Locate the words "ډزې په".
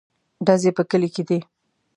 0.45-0.83